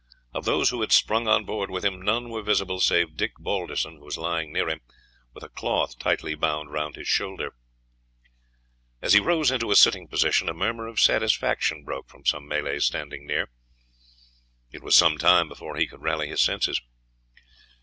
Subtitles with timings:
[0.33, 3.97] Of those who had sprung on board with him, none were visible save Dick Balderson,
[3.97, 4.81] who was lying near him,
[5.31, 7.53] with a cloth tightly bound round his shoulder.
[8.99, 12.85] As he rose into a sitting position a murmur of satisfaction broke from some Malays
[12.85, 13.51] standing near.
[14.71, 16.81] It was some time before he could rally his senses.